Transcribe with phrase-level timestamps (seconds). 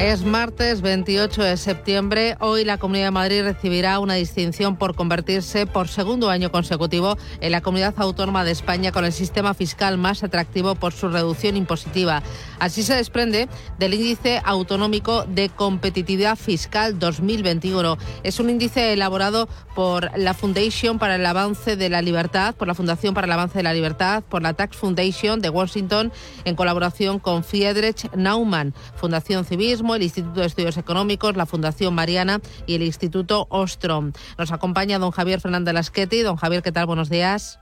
[0.00, 2.34] Es martes 28 de septiembre.
[2.40, 7.52] Hoy la Comunidad de Madrid recibirá una distinción por convertirse por segundo año consecutivo en
[7.52, 12.22] la comunidad autónoma de España con el sistema fiscal más atractivo por su reducción impositiva.
[12.58, 17.98] Así se desprende del índice autonómico de competitividad fiscal 2021.
[18.22, 22.74] Es un índice elaborado por la Foundation para el Avance de la Libertad, por la
[22.74, 26.10] Fundación para el Avance de la Libertad, por la Tax Foundation de Washington,
[26.46, 32.40] en colaboración con Friedrich Naumann, Fundación Civismo el Instituto de Estudios Económicos, la Fundación Mariana
[32.66, 34.12] y el Instituto Ostrom.
[34.38, 36.22] Nos acompaña don Javier Fernández Lasqueti.
[36.22, 36.86] Don Javier, ¿qué tal?
[36.86, 37.58] Buenos días.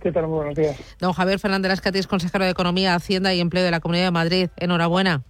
[0.00, 0.26] ¿Qué tal?
[0.26, 0.76] buenos días.
[0.98, 4.10] Don Javier Fernández Lasqueti es consejero de Economía, Hacienda y Empleo de la Comunidad de
[4.10, 4.48] Madrid.
[4.56, 5.22] Enhorabuena.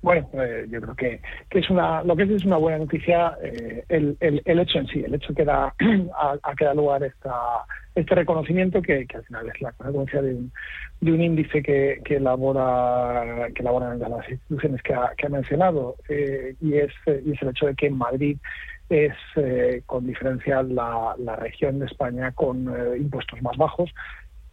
[0.00, 1.20] Bueno, eh, yo creo que,
[1.50, 5.02] es una, lo que es, es una buena noticia eh, el, el, hecho en sí,
[5.04, 5.74] el hecho que da,
[6.42, 7.32] a, que da lugar esta,
[7.96, 10.52] este reconocimiento que, al final es la consecuencia de un,
[11.00, 15.96] de un índice que, que elabora que elaboran las instituciones que ha, que ha mencionado
[16.08, 16.92] eh, y, es,
[17.24, 18.38] y es el hecho de que en Madrid
[18.88, 19.12] es
[19.84, 23.90] con diferencia la, la, región de España con impuestos más bajos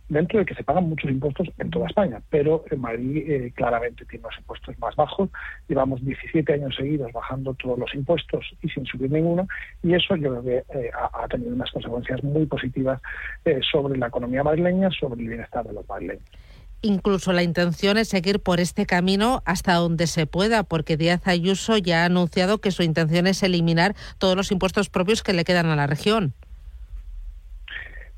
[0.10, 4.24] dentro de que se pagan muchos impuestos en toda España, pero Madrid eh, claramente tiene
[4.24, 5.30] los impuestos más bajos.
[5.68, 9.48] Llevamos 17 años seguidos bajando todos los impuestos y sin subir ninguno,
[9.84, 13.02] y eso yo creo que eh, ha, tenido unas consecuencias muy positivas
[13.46, 16.24] eh, sobre la economía madrileña, sobre el bienestar de los madrileños.
[16.82, 21.78] Incluso la intención es seguir por este camino hasta donde se pueda, porque Díaz Ayuso
[21.78, 25.66] ya ha anunciado que su intención es eliminar todos los impuestos propios que le quedan
[25.66, 26.36] a la región.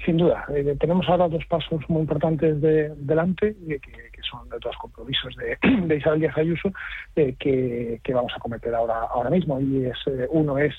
[0.07, 4.57] Sin duda, eh, tenemos ahora dos pasos muy importantes de, delante, eh, que, son de
[4.63, 5.35] los compromisos
[5.85, 6.71] de, Isabel Díaz Ayuso,
[7.17, 9.59] eh, que, vamos a cometer ahora, ahora mismo.
[9.59, 9.97] Y es
[10.29, 10.73] uno es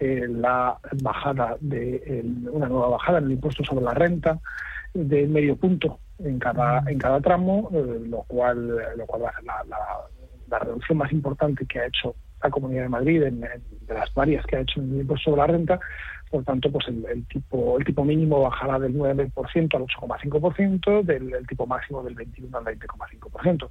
[0.00, 4.40] la bajada de una nueva bajada en el impuesto sobre la renta
[4.94, 9.44] de medio punto en cada en cada tramo, lo cual lo cual va a ser
[10.48, 14.56] la, reducción más importante que ha hecho la Comunidad de Madrid de las varias que
[14.56, 15.80] ha hecho en el impuesto sobre la renta
[16.32, 22.02] por tanto, pues el, tipo mínimo bajará del 9% al 8,5%, del el tipo máximo
[22.02, 23.68] del 21 al 20,5%.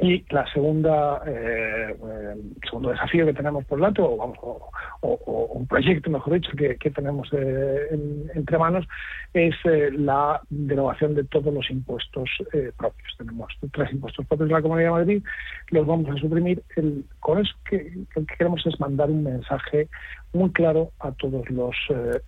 [0.00, 6.34] Y la segunda, eh, el segundo desafío que tenemos por delante, o, un proyecto, mejor
[6.34, 8.86] dicho, que, tenemos eh, entre manos,
[9.34, 12.30] es eh, la derogación de todos los impuestos
[12.76, 13.16] propios.
[13.18, 15.22] Tenemos tres impuestos propios de la Comunidad de Madrid,
[15.70, 16.62] los vamos a suprimir.
[16.76, 19.88] El, con eso que, lo que queremos es mandar un mensaje
[20.32, 21.74] muy claro a todos los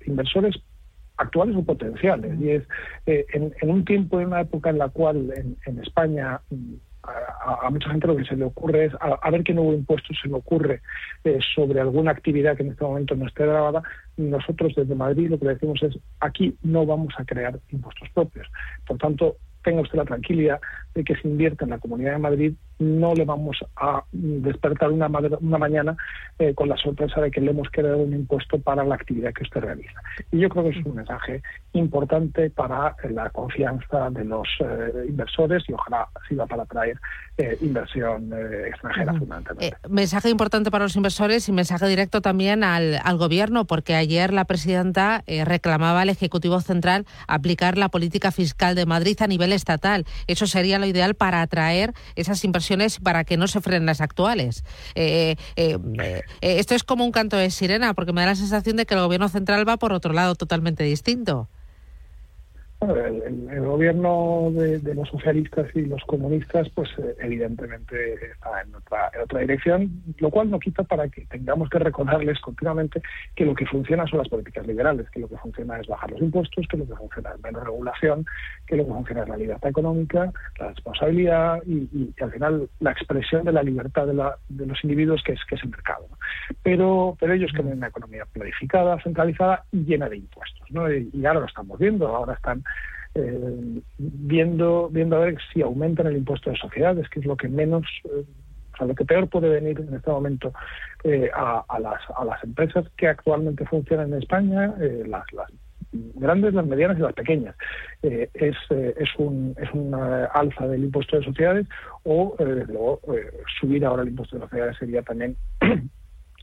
[0.07, 0.57] inversores
[1.19, 2.41] actuales o potenciales.
[2.41, 2.65] Y es
[3.07, 5.33] en, un tiempo, en una época en la cual
[5.67, 6.41] en España
[7.41, 10.29] a, mucha gente lo que se le ocurre es a, ver qué nuevo impuesto se
[10.29, 10.83] le ocurre
[11.25, 13.83] eh, sobre alguna actividad que en este momento no esté grabada.
[14.17, 18.47] Nosotros desde Madrid lo que decimos es aquí no vamos a crear impuestos propios.
[18.87, 20.61] Por tanto, tenga usted la tranquilidad
[20.95, 25.07] de que se invierte en la Comunidad de Madrid, no le vamos a despertar una,
[25.07, 25.97] una mañana
[26.39, 29.43] eh, con la sorpresa de que le hemos creado un impuesto para la actividad que
[29.43, 30.01] usted realiza.
[30.33, 31.43] Y yo creo que es un mensaje
[31.75, 36.99] importante para la confianza de los eh, inversores y ojalá sirva para atraer
[37.37, 38.33] eh, inversión
[38.67, 39.77] extranjera fundamentalmente.
[39.89, 44.47] mensaje importante para los inversores y mensaje directo también al, al gobierno, porque ayer la
[44.47, 50.05] presidenta reclamaba al Ejecutivo Central aplicar la política fiscal de Madrid a nivel estatal.
[50.27, 54.65] Eso sería lo ideal para atraer esas inversiones para que no se frenen las actuales.
[54.95, 58.77] Eh, eh, eh, esto es como un canto de sirena, porque me da la sensación
[58.77, 61.49] de que el gobierno central va por otro lado totalmente distinto
[62.81, 69.23] el, gobierno de, los socialistas y los comunistas, pues eh, evidentemente está en otra, en
[69.23, 73.03] otra dirección, lo cual no quita para que tengamos que recordarles continuamente
[73.35, 76.21] que lo que funciona son las políticas liberales, que lo que funciona es bajar los
[76.21, 78.25] impuestos, que lo que funciona es menos regulación,
[78.67, 83.45] que lo que funciona es la libertad económica, la responsabilidad y, al final la expresión
[83.45, 86.07] de la libertad de, la, de los individuos que es, el mercado.
[86.63, 90.71] Pero, pero ellos quieren una economía planificada, centralizada y llena de impuestos.
[90.71, 90.91] ¿no?
[90.91, 92.63] y ahora lo estamos viendo, ahora están
[93.15, 97.49] eh, viendo, viendo a ver si aumentan el impuesto de sociedades, que es lo que
[97.49, 98.25] menos, eh,
[98.73, 100.53] o sea, lo que peor puede venir en este momento
[101.03, 104.75] eh, a, las, a las empresas que actualmente funcionan en España,
[105.07, 105.51] las, las
[105.93, 107.57] grandes, las medianas y las pequeñas.
[108.03, 111.67] es, es, un, es una alza del impuesto de sociedades
[112.05, 113.01] o, luego,
[113.61, 115.37] subir ahora el impuesto de sociedades sería también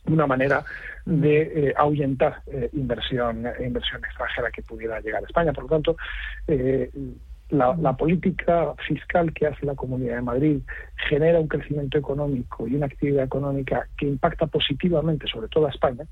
[0.08, 0.64] una manera
[1.06, 5.54] de eh, ahuyentar eh, inversión, inversión extranjera que pudiera llegar a España.
[5.54, 5.98] Por lo tanto,
[6.48, 6.90] eh,
[7.50, 10.60] la, política fiscal que hace la Comunidad de Madrid
[11.10, 16.06] genera un crecimiento económico y una actividad económica que impacta positivamente sobre toda España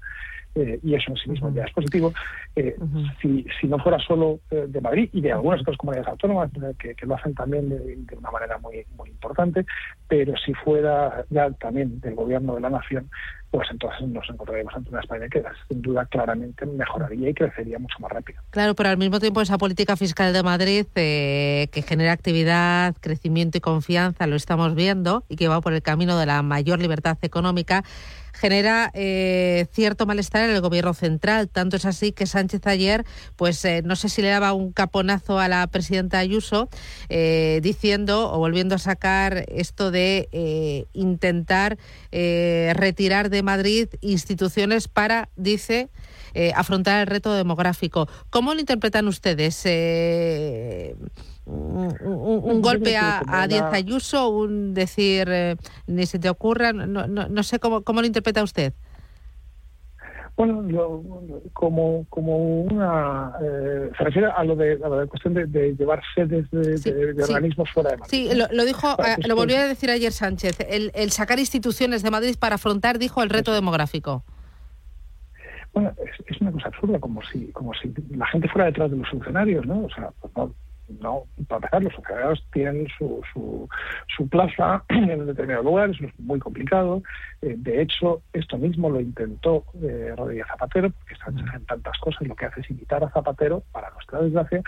[0.55, 2.13] y eso en sí mismo ya es positivo.
[3.21, 6.49] si, si no fuera solo de Madrid y de algunas otras comunidades autónomas
[6.79, 9.65] que, lo hacen también de, una manera muy, muy importante,
[10.07, 13.09] pero si fuera ya también del gobierno de la nación,
[13.55, 17.97] pues entonces nos encontraríamos ante una España que sin duda claramente mejoraría y crecería mucho
[17.99, 18.41] más rápido.
[18.49, 23.57] Claro, pero al mismo tiempo esa política fiscal de Madrid eh, que genera actividad, crecimiento
[23.57, 27.17] y confianza, lo estamos viendo, y que va por el camino de la mayor libertad
[27.21, 27.83] económica,
[28.35, 31.49] genera eh, cierto malestar en el gobierno central.
[31.49, 33.05] Tanto es así que Sánchez ayer,
[33.35, 36.69] pues eh, no sé si le daba un caponazo a la presidenta Ayuso,
[37.09, 41.77] eh, diciendo o volviendo a sacar esto de intentar
[42.11, 45.89] retirar de Madrid instituciones para, dice,
[46.55, 48.07] afrontar el reto demográfico.
[48.29, 49.63] ¿Cómo lo interpretan ustedes?
[51.45, 55.55] Un, golpe a, a Díaz Ayuso, un decir, eh,
[55.87, 58.73] ni se te ocurra, no, no, sé cómo, cómo lo interpreta usted.
[60.37, 60.67] Bueno,
[61.53, 63.31] como, como una.
[63.41, 67.97] Eh, se refiere a lo de, la cuestión de, llevar sedes de, organismos fuera de
[67.97, 68.09] Madrid.
[68.09, 72.11] Sí, lo, dijo, eh, lo volvió a decir ayer Sánchez, el, el, sacar instituciones de
[72.11, 74.25] Madrid para afrontar, dijo, el reto demográfico.
[75.73, 75.93] Bueno,
[76.27, 79.65] es, una cosa absurda, como si, como si la gente fuera detrás de los funcionarios,
[79.65, 79.85] ¿no?
[79.85, 80.53] O sea, pues no,
[80.99, 83.67] no, para empezar, los funcionarios tienen su, su,
[84.15, 87.01] su plaza en un determinado lugar, eso es muy complicado.
[87.41, 92.27] Eh, de hecho, esto mismo lo intentó eh, Rodríguez Zapatero, porque Sánchez en tantas cosas
[92.27, 94.61] lo que hace es imitar a Zapatero, para nuestra desgracia,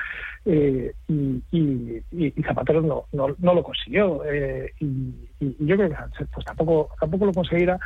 [0.46, 2.04] eh, y,
[2.44, 4.24] Zapatero no, no, no, lo consiguió.
[4.26, 7.80] Eh, y, yo creo que Sánchez pues, tampoco, tampoco lo conseguirá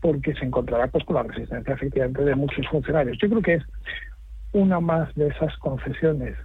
[0.00, 3.18] porque se encontrará pues, con la resistencia efectivamente de muchos funcionarios.
[3.18, 3.64] Yo creo que es
[4.52, 6.36] una más de esas concesiones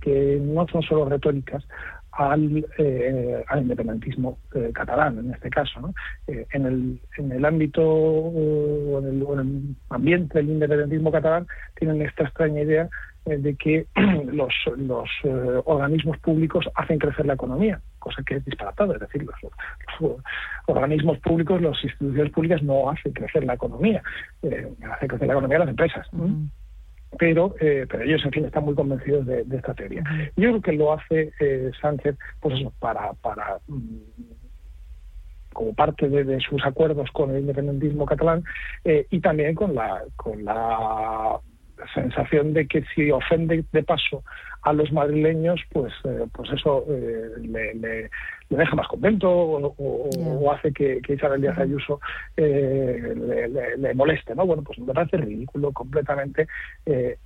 [0.00, 1.64] que no son solo retóricas
[2.12, 5.80] al, eh, al independentismo eh, catalán, en este caso.
[5.80, 5.94] ¿no?
[6.26, 11.46] Eh, en, el, en el ámbito o en el, en el, ambiente del independentismo catalán
[11.76, 12.88] tienen esta extraña idea
[13.26, 13.86] de que
[14.32, 15.08] los, los
[15.64, 18.94] organismos públicos hacen crecer la economía, cosa que es disparatada.
[18.94, 20.20] Es decir, los,
[20.66, 24.02] organismos públicos, las instituciones públicas no hacen crecer la economía,
[24.42, 26.06] hacen crecer la economía las empresas
[27.18, 30.02] pero, eh, pero ellos, en fin, están muy convencidos de, esta teoría.
[30.36, 33.98] Yo creo que lo hace eh, Sánchez, pues eso, para, para mm,
[35.52, 38.44] como parte de, sus acuerdos con el independentismo catalán
[38.84, 41.40] eh, y también con la, con la
[41.94, 44.22] sensación de que si ofende de paso
[44.62, 48.10] a los madrileños, pues, eh, pues eso eh, le, le,
[48.50, 52.00] deja más contento o, hace que, que, Isabel Díaz Ayuso
[52.36, 53.14] eh,
[53.78, 54.44] le, moleste, ¿no?
[54.44, 56.48] Bueno, pues me parece ridículo, completamente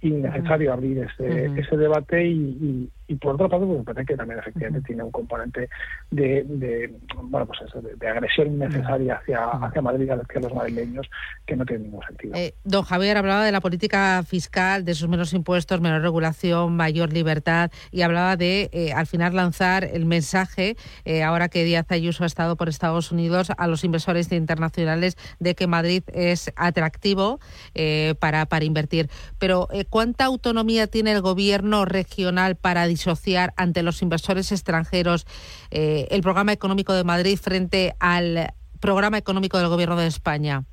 [0.02, 4.38] innecesario abrir ese, ese debate y, y, por otra parte, pues me parece que también
[4.40, 5.70] efectivamente tiene un componente
[6.10, 11.08] de, de bueno, pues eso, de, agresión innecesaria hacia, hacia Madrid, hacia los madrileños,
[11.46, 12.34] que no tiene ningún sentido.
[12.64, 17.23] don Javier hablaba de la política fiscal, de sus menos impuestos, menor regulación, mayor libertad
[17.24, 20.76] libertad y hablaba de eh, al final lanzar el mensaje,
[21.06, 25.54] eh, ahora que Díaz Ayuso ha estado por Estados Unidos, a los inversores internacionales de
[25.54, 27.40] que Madrid es atractivo
[27.74, 29.08] eh, para, para invertir.
[29.38, 35.26] Pero ¿cuánta autonomía tiene el gobierno regional para disociar ante los inversores extranjeros
[35.70, 40.64] el programa económico de Madrid frente al programa económico del gobierno de España?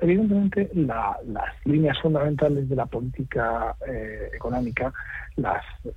[0.00, 1.16] Evidentemente las
[1.64, 4.92] líneas fundamentales de la política eh, económica
[5.36, 5.90] las eh,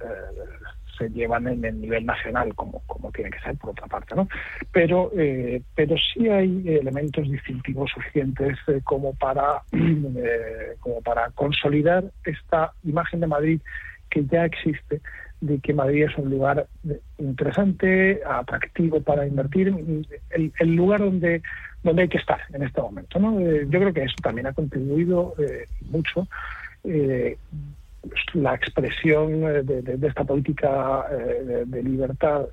[0.98, 4.28] se llevan en el nivel nacional como, como tiene que ser por otra parte, ¿no?
[4.74, 9.62] Pero eh, pero sí hay elementos distintivos suficientes como para
[10.80, 13.62] como para consolidar esta imagen de Madrid
[14.10, 15.02] que ya existe
[15.42, 16.68] de que Madrid es un lugar
[17.18, 21.42] interesante, atractivo para invertir, el, el lugar donde
[21.84, 23.20] donde hay que estar en este momento.
[23.20, 23.40] ¿no?
[23.40, 26.28] Eh, yo creo que eso también ha contribuido eh, mucho
[26.84, 27.38] eh,
[28.34, 31.06] la expresión de, esta política
[31.66, 32.46] de, libertad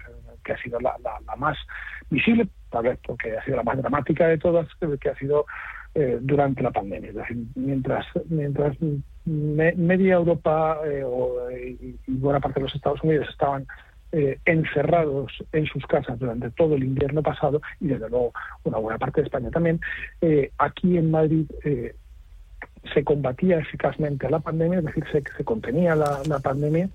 [0.43, 0.97] que ha sido la,
[1.37, 1.57] más
[2.11, 4.67] visible, tal vez porque ha sido la más dramática de todas,
[5.01, 5.47] que ha sido
[6.21, 7.11] durante la pandemia.
[7.11, 8.77] Es decir, mientras, mientras
[9.25, 13.67] media Europa y buena parte de los Estados Unidos estaban
[14.19, 18.33] eh, encerrados en sus casas durante todo el invierno pasado y desde luego
[18.65, 19.79] una buena parte de España también,
[20.23, 21.95] eh, aquí en Madrid eh,
[22.95, 26.89] se combatía eficazmente la pandemia, es decir, se, se contenía la, pandemia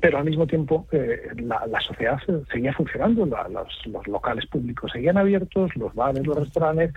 [0.00, 0.88] pero al mismo tiempo
[1.36, 2.18] la, sociedad
[2.50, 6.92] seguía funcionando, los, locales públicos seguían abiertos, los bares, los restaurantes,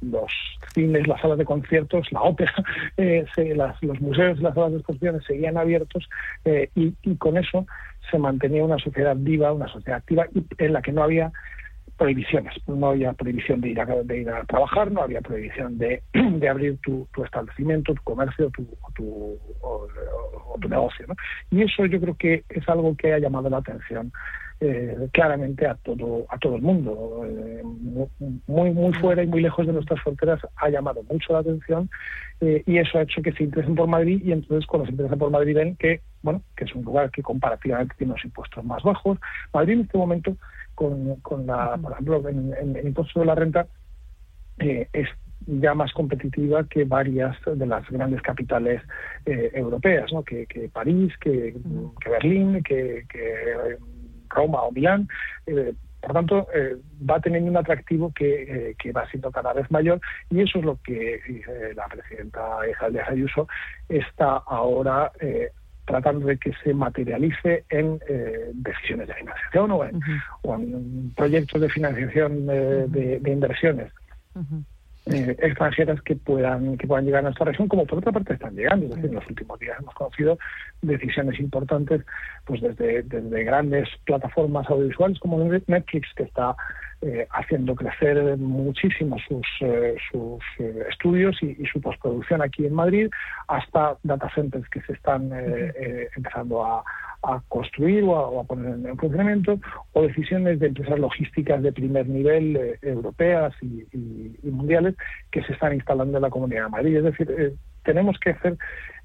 [0.00, 0.32] los
[0.74, 2.54] cines, las salas de conciertos, la ópera,
[3.80, 6.08] los museos, las salas de exposiciones seguían abiertos
[6.44, 7.66] y, y, con eso
[8.14, 10.26] se mantenía una sociedad viva, una sociedad activa
[10.58, 11.32] en la que no había
[11.96, 12.54] prohibiciones.
[12.68, 16.00] No había prohibición de ir a, de ir a trabajar, no había prohibición de,
[16.48, 19.88] abrir tu, establecimiento, tu comercio tu, tu, o,
[20.60, 21.06] tu negocio.
[21.50, 24.12] Y eso yo creo que es algo que ha llamado la atención
[24.60, 27.60] eh, claramente a todo a todo el mundo eh,
[28.46, 31.90] muy muy fuera y muy lejos de nuestras fronteras ha llamado mucho la atención
[32.40, 35.18] eh, y eso ha hecho que se interesen por Madrid y entonces cuando se interesan
[35.18, 38.82] por Madrid ven que bueno que es un lugar que comparativamente tiene los impuestos más
[38.82, 39.18] bajos
[39.52, 40.36] Madrid en este momento
[40.74, 43.68] con, con la por ejemplo en, el impuesto de la renta
[44.58, 45.08] es
[45.46, 48.80] ya más competitiva que varias de las grandes capitales
[49.26, 50.22] europeas, ¿no?
[50.22, 51.54] que, que París, que,
[52.00, 53.76] que Berlín, que, que
[54.34, 55.08] Roma o Milán.
[55.46, 56.76] Eh, por tanto, eh,
[57.08, 60.00] va teniendo un atractivo eh, que, va siendo cada vez mayor
[60.30, 61.18] y eso es lo que
[61.74, 63.48] la presidenta Isabel Ayuso
[63.88, 65.10] está ahora
[65.84, 68.00] tratando de que se materialice en
[68.54, 73.92] decisiones de financiación o en, proyectos de financiación de, inversiones.
[75.06, 78.54] Eh, extranjeras que puedan que puedan llegar a nuestra región, como por otra parte están
[78.54, 78.86] llegando.
[78.86, 80.38] Es decir, en los últimos días hemos conocido
[80.80, 82.00] decisiones importantes,
[82.46, 86.56] pues desde, desde grandes plataformas audiovisuales como Netflix, que está
[87.02, 90.42] eh, haciendo crecer muchísimo sus, eh, sus
[90.88, 93.10] estudios y, y, su postproducción aquí en Madrid,
[93.48, 95.30] hasta data centers que se están
[96.16, 96.82] empezando a,
[97.26, 99.58] a construir o a, poner en, funcionamiento,
[99.92, 103.84] o decisiones de empresas logísticas de primer nivel eh, europeas y,
[104.48, 104.94] mundiales
[105.30, 106.96] que se están instalando en la Comunidad de Madrid.
[106.96, 108.56] Es decir, eh, tenemos que hacer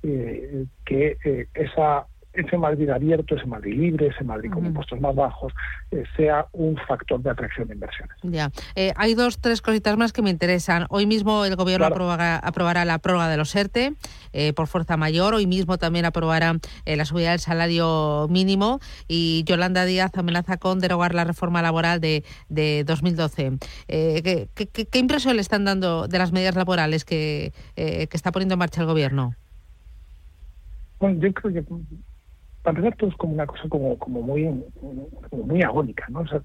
[0.04, 1.18] eh, que
[1.54, 2.06] esa
[2.39, 5.53] ese Madrid abierto, ese Madrid libre, ese Madrid con impuestos más bajos,
[5.91, 8.15] eh, sea un factor de atracción de inversiones.
[8.24, 8.51] Ya.
[8.75, 10.86] Eh, hay dos, tres cositas más que me interesan.
[10.89, 13.93] Hoy mismo el Gobierno aprobará, la prórroga de los ERTE
[14.34, 15.34] eh, por fuerza mayor.
[15.34, 16.55] Hoy mismo también aprobará
[16.86, 18.79] la subida del salario mínimo.
[19.08, 23.58] Y Yolanda Díaz amenaza con derogar la reforma laboral de, de 2012.
[23.88, 28.60] ¿qué, qué, impresión le están dando de las medidas laborales que, que está poniendo en
[28.60, 29.36] marcha el Gobierno?
[31.00, 31.63] Bueno, yo creo que
[32.70, 34.64] para empezar todo es como una cosa como, como muy,
[35.32, 36.20] muy agónica, ¿no?
[36.20, 36.42] O sea,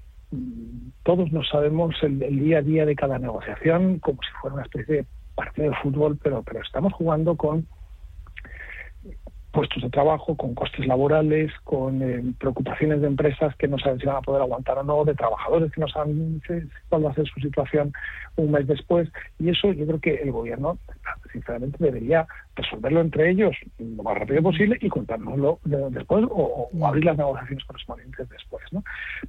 [1.03, 4.95] todos nos sabemos el, día a día de cada negociación como si fuera una especie
[4.95, 5.05] de
[5.35, 7.67] partido de fútbol, pero, pero estamos jugando con
[9.55, 14.05] puestos de trabajo, con costes laborales, con eh, preocupaciones de empresas que no saben si
[14.05, 16.41] van a poder aguantar o no, de trabajadores que no saben
[16.89, 17.93] cuál va a ser su situación
[18.35, 19.09] un mes después.
[19.39, 20.77] Y eso yo creo que el gobierno,
[21.31, 27.17] sinceramente, debería resolverlo entre ellos lo más rápido posible y contárnoslo después o, abrir las
[27.17, 28.63] negociaciones correspondientes después.
[28.73, 28.83] ¿no?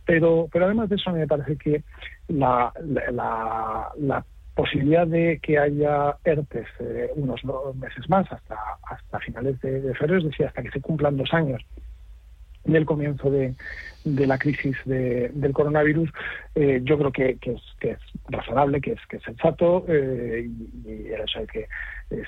[0.04, 1.85] Pero, pero además de eso, a mí me parece que
[2.26, 2.73] la,
[3.12, 4.25] la, la
[4.56, 7.44] posibilidad de que haya ERTES eh, unos
[7.76, 8.56] meses más, hasta,
[8.88, 11.62] hasta finales de, febrero, es decir, hasta que se cumplan dos años
[12.64, 13.54] del comienzo de,
[14.04, 16.10] de la crisis del coronavirus,
[16.54, 17.98] eh, yo creo que, es,
[18.28, 21.68] razonable, que es, que es sensato eh, y, y, el hecho de que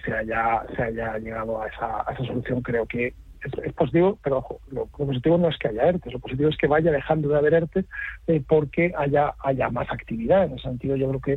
[0.04, 3.14] se, haya, se haya llegado a esa, a esa solución creo que
[3.44, 6.66] es, positivo, pero ojo, lo, positivo no es que haya ERTE, lo positivo es que
[6.66, 7.84] vaya dejando de haber ERTE
[8.26, 10.44] eh, porque haya, haya más actividad.
[10.44, 11.32] En ese sentido, yo creo que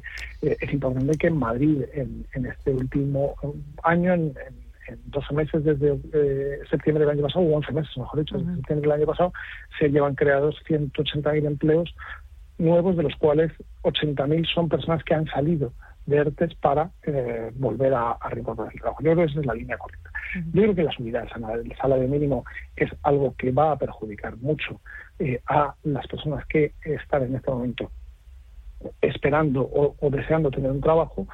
[0.47, 3.35] eh, es importante que en Madrid, en, este último
[3.83, 4.33] año, en,
[5.05, 8.89] 12 meses desde eh, septiembre del año pasado, o 11 meses, mejor dicho, desde septiembre
[8.89, 9.31] del año pasado,
[9.79, 11.95] se llevan creados 180.000 empleos
[12.57, 13.51] nuevos, de los cuales
[13.83, 15.71] 80.000 son personas que han salido
[16.05, 16.91] de ERTES para
[17.55, 19.03] volver a, a el trabajo.
[19.03, 20.11] Yo creo que esa es la línea correcta.
[20.53, 24.79] Yo creo que la subida del salario mínimo es algo que va a perjudicar mucho
[25.19, 27.91] eh, a las personas que están en este momento
[29.01, 31.27] esperando o, deseando tener un trabajo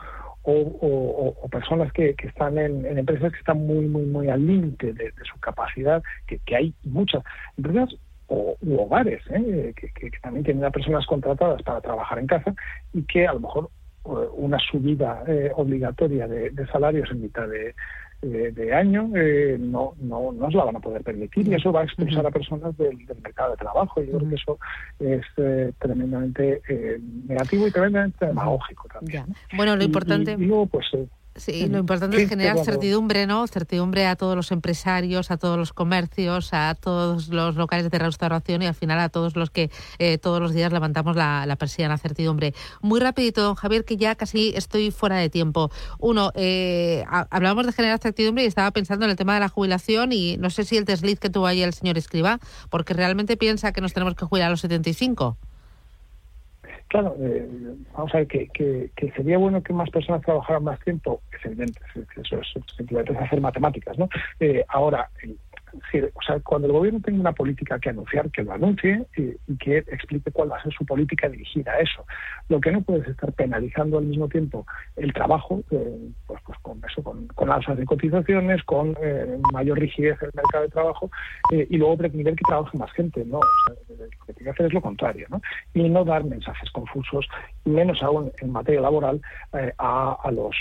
[0.43, 5.39] o, personas que, están en, empresas que están muy, muy, muy al límite de, su
[5.39, 7.23] capacidad, que, hay muchas
[7.57, 7.95] empresas
[8.27, 9.73] o u hogares ¿eh?
[9.75, 12.53] que, también tienen a personas contratadas para trabajar en casa
[12.93, 13.86] y que a lo mejor eh,
[14.33, 15.23] una subida
[15.55, 17.75] obligatoria de, salarios en mitad de,
[18.21, 21.81] de, año eh, no, no, no se la van a poder permitir y eso va
[21.81, 24.01] a expulsar a personas del, mercado de trabajo.
[24.01, 24.59] Yo creo que eso
[24.99, 29.25] es eh, tremendamente eh, negativo y tremendamente demagógico también.
[29.55, 30.35] Bueno, lo importante.
[30.37, 30.85] Y, pues,
[31.37, 33.47] Sí, lo importante es generar certidumbre, ¿no?
[33.47, 38.63] Certidumbre a todos los empresarios, a todos los comercios, a todos los locales de restauración
[38.63, 41.97] y al final a todos los que eh, todos los días levantamos la, la persiana,
[41.97, 42.53] certidumbre.
[42.81, 45.71] Muy rapidito, don Javier, que ya casi estoy fuera de tiempo.
[45.99, 50.11] Uno, eh, hablábamos de generar certidumbre y estaba pensando en el tema de la jubilación
[50.11, 52.39] y no sé si el desliz que tuvo ahí el señor Escriba,
[52.69, 55.37] porque realmente piensa que nos tenemos que jubilar a los 75.
[56.87, 57.45] Claro, eh,
[57.93, 61.79] vamos a ver que, que, sería bueno que más personas trabajaran más tiempo, es evidente,
[62.15, 64.07] eso es simplemente hacer matemáticas, ¿no?
[64.39, 65.09] Eh, ahora,
[65.79, 69.57] decir, o sea, cuando el gobierno tenga una política que anunciar, que lo anuncie y,
[69.57, 72.05] que explique cuál va a ser su política dirigida a eso.
[72.49, 74.65] Lo que no puedes estar penalizando al mismo tiempo
[74.95, 79.79] el trabajo, eh, pues, pues con eso, con, con, alzas de cotizaciones, con eh, mayor
[79.79, 81.09] rigidez en el mercado de trabajo
[81.51, 83.25] eh, y luego pretender que trabaje más gente.
[83.25, 83.85] No, lo
[84.25, 85.41] que tiene que hacer es lo contrario, ¿no?
[85.73, 87.27] Y no dar mensajes confusos,
[87.65, 89.21] menos aún en materia laboral,
[89.77, 90.55] a, a, los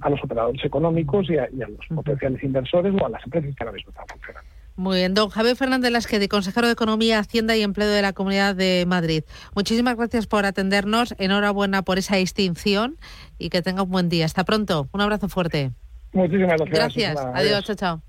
[0.00, 3.54] a los operadores económicos y a, y a los potenciales inversores o a las empresas
[3.54, 4.37] que ahora mismo están funcionando.
[4.78, 8.54] Muy bien, don Javier Fernández Lasquedi, consejero de Economía, Hacienda y Empleo de la Comunidad
[8.54, 9.24] de Madrid.
[9.56, 12.96] Muchísimas gracias por atendernos, enhorabuena por esa distinción
[13.38, 14.24] y que tenga un buen día.
[14.24, 15.72] Hasta pronto, un abrazo fuerte.
[16.12, 16.78] Muchísimas gracias.
[16.78, 18.07] Gracias, adiós, chao, chao.